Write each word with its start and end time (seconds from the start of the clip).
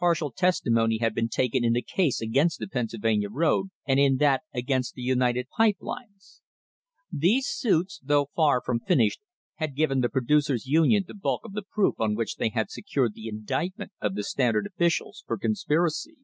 Partial 0.00 0.32
testimony 0.32 0.98
had 0.98 1.14
been 1.14 1.28
taken 1.28 1.62
in 1.64 1.72
the 1.72 1.82
case 1.82 2.20
against 2.20 2.58
the 2.58 2.66
Pennsylvania 2.66 3.28
road 3.30 3.68
and 3.86 4.00
in 4.00 4.16
that 4.16 4.42
against 4.52 4.94
the 4.94 5.02
United 5.02 5.46
Pipe 5.56 5.76
Lines. 5.78 6.42
These 7.12 7.46
suits, 7.46 8.00
though 8.02 8.28
far 8.34 8.60
from 8.60 8.80
finished, 8.80 9.20
had 9.54 9.76
given 9.76 10.00
the 10.00 10.08
Producers' 10.08 10.66
Union 10.66 11.04
the 11.06 11.14
bulk 11.14 11.42
of 11.44 11.52
the 11.52 11.62
proof 11.62 11.94
on 12.00 12.16
which 12.16 12.34
they 12.38 12.48
had 12.48 12.72
secured 12.72 13.14
the 13.14 13.28
indictment 13.28 13.92
of 14.00 14.16
the 14.16 14.24
Stand 14.24 14.56
ard 14.56 14.66
officials 14.66 15.22
for 15.28 15.38
conspiracy. 15.38 16.16